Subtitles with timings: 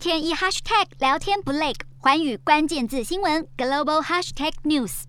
[0.00, 5.02] 天一 hashtag 聊天不累，环宇关键字新闻 global hashtag news。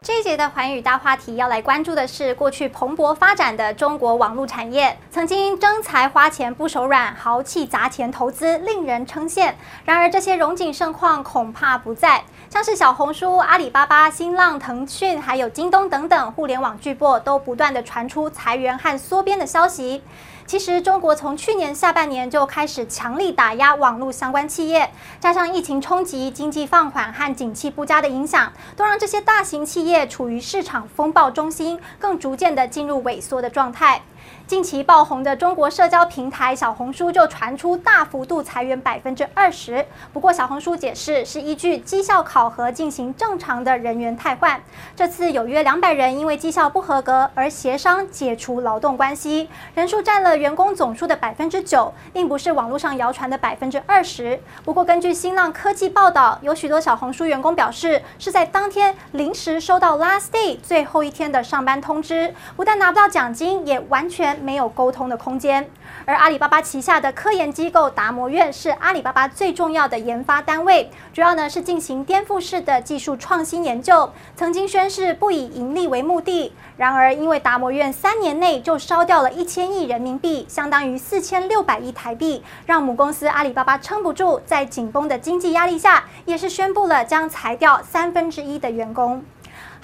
[0.00, 9.54] 这一节的环宇大话题要来关注的是过去蓬勃发展的中国网络产业，曾经争财花钱不手软，豪气砸钱投资，令人称羡。
[9.84, 20.02] 然而这些荣景盛况恐怕不在，像是小红书、阿里巴巴、新浪、腾讯，还有京东等等互联网巨擘，都不断的传出裁员和缩编的消息。
[20.46, 34.02] 其实，中国从去年下半年就开始强力打压网络相关企业，加上疫情冲击、经济放缓和景气不佳的影响，都让这些大型企业处于市场风暴中心，更逐渐的进入萎缩的状态。
[34.46, 39.82] 近期爆红的中国社交平台小红书就传出大幅度裁员百分之二十。
[40.12, 44.60] 不过小红书解释是依据绩效考核进行正常的人员汰换。
[44.94, 54.38] 这次有约两百人因为绩效不合格而协商解除劳动关系，人数占了员工总数的百分之九，并不是网络上谣传的百分之二十。
[54.64, 64.38] 不过根据新浪科技报道，有许多小红书员工表示是在当天临时收到 last day 最后一天的上班通知，不但拿不到奖金，也完全。
[64.42, 65.66] 没有沟通的空间，
[66.04, 76.52] 而阿里巴巴旗下的科研机构达摩院是阿里巴巴最重要的研发单位，主要呢是进行颠覆式的技术创新研究，曾经宣誓不以盈利为目的。
[76.76, 89.22] 然而，因为达摩院三年内就烧掉了一千亿人民币，相当于四千六百亿台币，让母公司阿里巴巴撑不住，在紧绷的经济压力下，也是宣布了将裁掉三分之一的员工。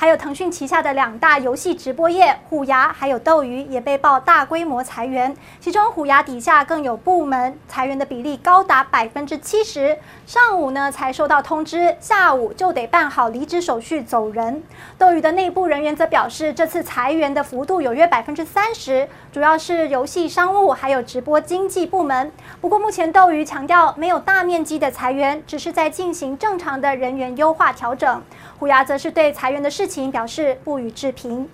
[0.01, 9.99] 还有腾讯旗下的两大游戏直播业虎牙还有斗鱼也被曝大规模裁员，其中虎牙底下更有部门裁员的比例高达百分之七十。
[10.25, 14.63] 上午呢才收到通知，下午就得办好离职手续走人。
[14.97, 22.31] 斗鱼的内部人员则表示，这次裁员的幅度有约百分之三十，主要是游戏商务还有直播经济部门。
[22.61, 28.23] 不过目前斗鱼强调没有大面积的裁员，只是在进行正常的人员优化调整。
[28.61, 31.49] 虎牙则是对裁员的事情表示不予置评。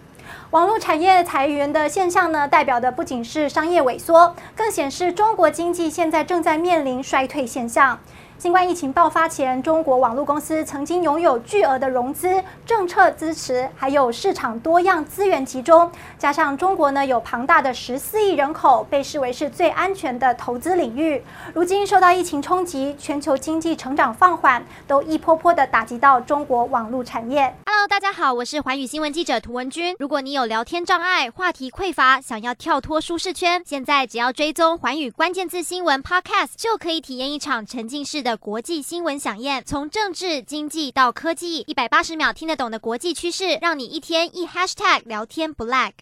[0.51, 7.99] 网络产业裁员的现象呢，代表的不仅是商业萎缩，更显示中国经济现在正在面临衰退现象。
[8.37, 21.23] 新冠疫情爆发前，中国网络公司曾经拥有巨额的融资、政策支持，还有市场多样资源集中，加上中国呢有庞大的十四亿人口，被视为是最安全的投资领域。
[21.55, 27.55] 如今受到疫情冲击，全球经济成长放缓，都一波波的打击到中国网络产业。
[27.65, 29.95] Hello，大家好，我是环宇新闻记者涂文君。
[29.99, 38.34] 如果你有聊天障碍、话题匮乏，想要跳脱舒适圈，现在只要追踪环宇关键字新闻 Podcast，就可以体验一场沉浸式的。
[38.37, 45.95] 国际新闻响宴，从政治、经济到科技，一百八十秒听得懂的国际趋势，让你一天一 hashtag 聊天不 lag。